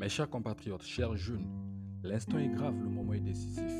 [0.00, 1.44] Mes chers compatriotes, chers jeunes,
[2.02, 3.70] l'instant est grave, le moment est décisif.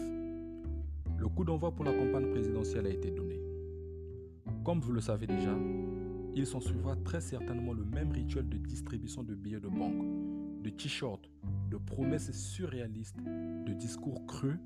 [1.16, 3.40] Le coup d'envoi pour la campagne présidentielle a été donné.
[4.62, 5.56] Comme vous le savez déjà,
[6.34, 10.68] il s'en suivra très certainement le même rituel de distribution de billets de banque, de
[10.68, 11.30] t-shirts,
[11.70, 14.58] de promesses surréalistes, de discours creux,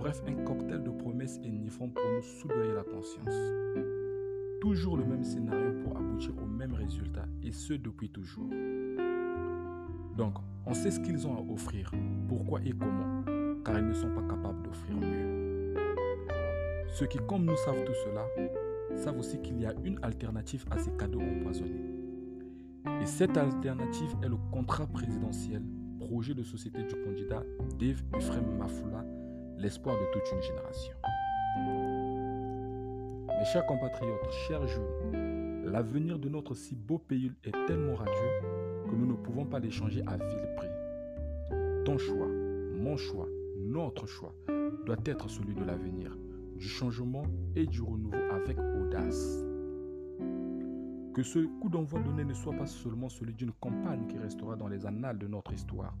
[0.00, 3.36] bref un cocktail de promesses enivrants pour nous soudoyer la conscience.
[4.60, 8.50] Toujours le même scénario pour aboutir au même résultat, et ce depuis toujours.
[10.16, 10.34] Donc,
[10.64, 11.90] on sait ce qu'ils ont à offrir,
[12.26, 13.22] pourquoi et comment,
[13.64, 15.74] car ils ne sont pas capables d'offrir mieux.
[16.88, 18.24] Ceux qui, comme nous savent tout cela,
[18.96, 21.84] savent aussi qu'il y a une alternative à ces cadeaux empoisonnés.
[23.02, 25.62] Et cette alternative est le contrat présidentiel,
[26.00, 27.42] projet de société du candidat
[27.78, 29.04] Dave Ephraim Mafoula,
[29.58, 30.94] l'espoir de toute une génération.
[33.38, 38.94] Mes chers compatriotes, chers jeunes, l'avenir de notre si beau pays est tellement radieux que
[38.94, 40.68] nous ne pouvons pas l'échanger à vil prix.
[41.84, 42.28] Ton choix,
[42.78, 44.34] mon choix, notre choix
[44.84, 46.16] doit être celui de l'avenir,
[46.56, 49.44] du changement et du renouveau avec audace.
[51.14, 54.68] Que ce coup d'envoi donné ne soit pas seulement celui d'une campagne qui restera dans
[54.68, 55.96] les annales de notre histoire,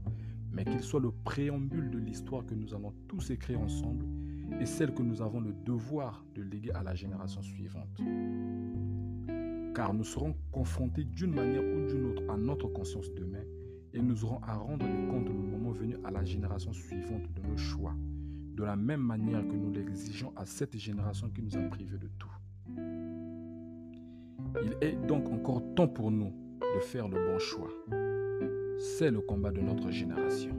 [0.52, 4.06] mais qu'il soit le préambule de l'histoire que nous allons tous écrire ensemble
[4.60, 8.00] et celle que nous avons le devoir de léguer à la génération suivante
[9.76, 13.44] car nous serons confrontés d'une manière ou d'une autre à notre conscience demain
[13.92, 17.46] et nous aurons à rendre les comptes le moment venu à la génération suivante de
[17.46, 17.94] nos choix,
[18.54, 22.08] de la même manière que nous l'exigeons à cette génération qui nous a privés de
[22.18, 22.30] tout.
[24.62, 26.32] Il est donc encore temps pour nous
[26.74, 27.68] de faire le bon choix.
[28.78, 30.55] C'est le combat de notre génération.